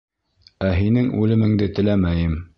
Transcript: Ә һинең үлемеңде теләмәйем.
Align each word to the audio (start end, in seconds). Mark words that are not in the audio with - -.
Ә 0.69 0.71
һинең 0.79 1.13
үлемеңде 1.21 1.71
теләмәйем. 1.79 2.37